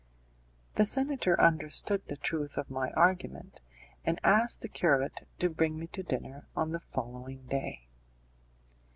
The 0.77 0.85
senator 0.87 1.39
understood 1.39 2.07
the 2.07 2.17
truth 2.17 2.57
of 2.57 2.71
my 2.71 2.89
argument, 2.93 3.61
and 4.03 4.19
asked 4.23 4.61
the 4.63 4.67
curate 4.67 5.27
to 5.37 5.47
bring 5.47 5.77
me 5.77 5.85
to 5.89 6.01
dinner 6.01 6.47
on 6.55 6.71
the 6.71 6.79
following 6.79 7.43
day. 7.45 7.87